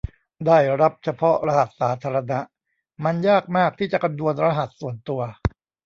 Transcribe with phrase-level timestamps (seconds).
[0.47, 2.39] ได้รับเฉพาะรหัสสาธารณะ
[3.03, 5.21] มันยากมากที่จะคำนวณรหัสส่วนตัว